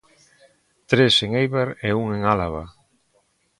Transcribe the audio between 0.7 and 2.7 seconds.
Tres en Eibar e un en Álava.